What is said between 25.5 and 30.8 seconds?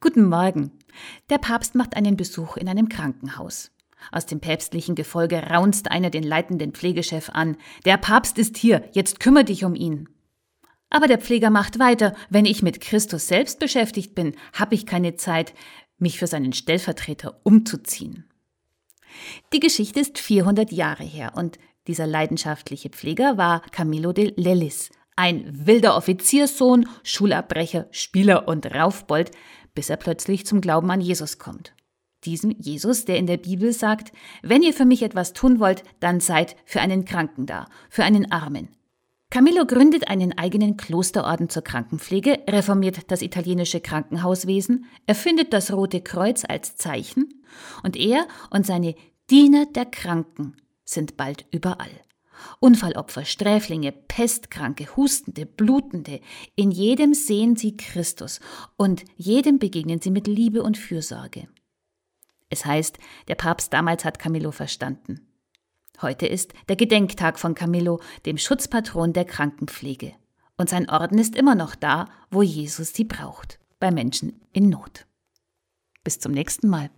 wilder Offizierssohn, Schulabbrecher, Spieler und Raufbold, bis er plötzlich zum